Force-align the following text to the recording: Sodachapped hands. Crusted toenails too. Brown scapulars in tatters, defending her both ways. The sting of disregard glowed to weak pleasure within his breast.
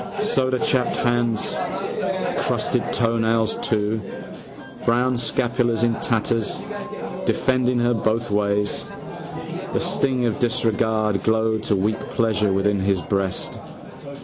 Sodachapped 0.21 0.95
hands. 0.95 1.55
Crusted 2.41 2.81
toenails 2.91 3.57
too. 3.57 4.01
Brown 4.83 5.15
scapulars 5.15 5.83
in 5.83 5.93
tatters, 5.99 6.57
defending 7.27 7.77
her 7.77 7.93
both 7.93 8.31
ways. 8.31 8.83
The 9.73 9.79
sting 9.79 10.25
of 10.25 10.39
disregard 10.39 11.21
glowed 11.21 11.61
to 11.65 11.75
weak 11.75 11.99
pleasure 11.99 12.51
within 12.51 12.79
his 12.79 12.99
breast. 12.99 13.59